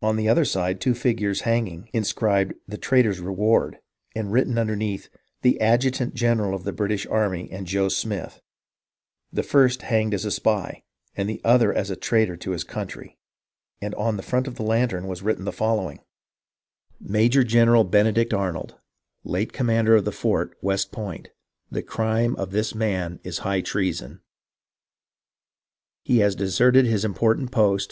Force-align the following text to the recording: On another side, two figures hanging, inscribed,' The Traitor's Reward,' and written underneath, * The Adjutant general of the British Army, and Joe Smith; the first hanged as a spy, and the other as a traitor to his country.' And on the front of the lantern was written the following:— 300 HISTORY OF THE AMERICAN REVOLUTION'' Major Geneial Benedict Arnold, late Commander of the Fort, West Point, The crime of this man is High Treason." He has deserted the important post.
On 0.00 0.18
another 0.18 0.46
side, 0.46 0.80
two 0.80 0.94
figures 0.94 1.42
hanging, 1.42 1.90
inscribed,' 1.92 2.54
The 2.68 2.78
Traitor's 2.78 3.20
Reward,' 3.20 3.80
and 4.16 4.32
written 4.32 4.56
underneath, 4.56 5.10
* 5.24 5.42
The 5.42 5.60
Adjutant 5.60 6.14
general 6.14 6.54
of 6.54 6.64
the 6.64 6.72
British 6.72 7.06
Army, 7.08 7.50
and 7.52 7.66
Joe 7.66 7.90
Smith; 7.90 8.40
the 9.30 9.42
first 9.42 9.82
hanged 9.82 10.14
as 10.14 10.24
a 10.24 10.30
spy, 10.30 10.84
and 11.14 11.28
the 11.28 11.42
other 11.44 11.70
as 11.70 11.90
a 11.90 11.96
traitor 11.96 12.34
to 12.38 12.52
his 12.52 12.64
country.' 12.64 13.18
And 13.78 13.94
on 13.96 14.16
the 14.16 14.22
front 14.22 14.48
of 14.48 14.54
the 14.54 14.62
lantern 14.62 15.06
was 15.06 15.20
written 15.20 15.44
the 15.44 15.52
following:— 15.52 15.98
300 17.06 17.20
HISTORY 17.22 17.42
OF 17.42 17.48
THE 17.50 17.58
AMERICAN 17.60 17.68
REVOLUTION'' 17.68 17.90
Major 17.90 17.90
Geneial 17.90 17.90
Benedict 17.90 18.32
Arnold, 18.32 18.74
late 19.22 19.52
Commander 19.52 19.96
of 19.96 20.06
the 20.06 20.12
Fort, 20.12 20.56
West 20.62 20.90
Point, 20.90 21.28
The 21.70 21.82
crime 21.82 22.34
of 22.36 22.52
this 22.52 22.74
man 22.74 23.20
is 23.22 23.40
High 23.40 23.60
Treason." 23.60 24.22
He 26.06 26.20
has 26.20 26.34
deserted 26.34 26.86
the 26.86 27.04
important 27.06 27.50
post. 27.52 27.90